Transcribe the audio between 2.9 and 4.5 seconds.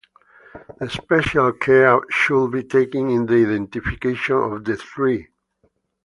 in the identification